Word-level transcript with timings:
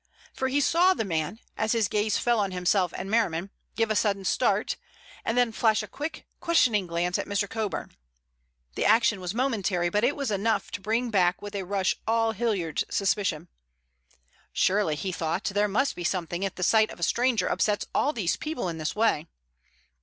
For 0.33 0.47
he 0.47 0.59
saw 0.61 0.95
the 0.95 1.05
man, 1.05 1.39
as 1.55 1.73
his 1.73 1.87
gaze 1.87 2.17
fell 2.17 2.39
on 2.39 2.49
himself 2.49 2.91
and 2.97 3.07
Merriman, 3.07 3.51
give 3.75 3.91
a 3.91 3.95
sudden 3.95 4.25
start, 4.25 4.75
and 5.23 5.37
then 5.37 5.51
flash 5.51 5.83
a 5.83 5.87
quick, 5.87 6.25
questioning 6.39 6.87
glance 6.87 7.19
at 7.19 7.27
Mr. 7.27 7.47
Coburn. 7.47 7.95
The 8.73 8.83
action 8.83 9.21
was 9.21 9.35
momentary, 9.35 9.89
but 9.89 10.03
it 10.03 10.15
was 10.15 10.31
enough 10.31 10.71
to 10.71 10.81
bring 10.81 11.11
back 11.11 11.39
with 11.43 11.53
a 11.53 11.65
rush 11.65 11.93
all 12.07 12.31
Hilliard's 12.31 12.83
suspicions. 12.89 13.47
Surely, 14.51 14.95
he 14.95 15.11
thought, 15.11 15.43
there 15.43 15.67
must 15.67 15.95
be 15.95 16.03
something 16.03 16.41
if 16.41 16.55
the 16.55 16.63
sight 16.63 16.89
of 16.89 16.99
a 16.99 17.03
stranger 17.03 17.45
upsets 17.45 17.85
all 17.93 18.11
these 18.11 18.35
people 18.35 18.69
in 18.69 18.79
this 18.79 18.95
way. 18.95 19.27